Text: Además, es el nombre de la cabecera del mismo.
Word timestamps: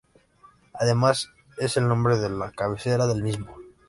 Además, 0.73 1.29
es 1.59 1.77
el 1.77 1.87
nombre 1.87 2.17
de 2.17 2.31
la 2.31 2.49
cabecera 2.51 3.05
del 3.05 3.21
mismo. 3.21 3.55